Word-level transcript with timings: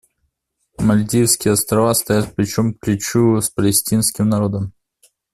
Мальдивские 0.79 1.51
Острова 1.51 1.93
стоят 1.93 2.33
плечом 2.33 2.73
к 2.73 2.79
плечу 2.79 3.39
с 3.39 3.51
палестинским 3.51 4.27
народом. 4.27 4.73